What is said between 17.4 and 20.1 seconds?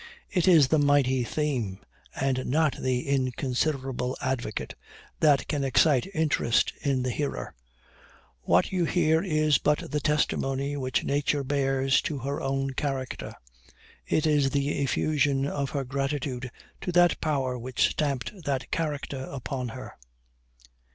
which stamped that character upon her."